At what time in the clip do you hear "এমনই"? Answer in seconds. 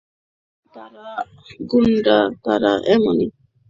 2.93-3.27